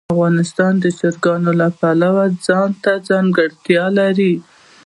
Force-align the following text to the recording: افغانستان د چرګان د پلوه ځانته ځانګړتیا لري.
افغانستان 0.13 0.73
د 0.83 0.85
چرګان 0.99 1.41
د 1.59 1.61
پلوه 1.79 2.25
ځانته 2.45 2.91
ځانګړتیا 3.09 3.85
لري. 3.99 4.33